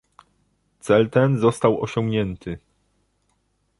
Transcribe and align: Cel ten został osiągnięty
Cel 0.79 1.09
ten 1.09 1.37
został 1.39 1.81
osiągnięty 1.81 2.59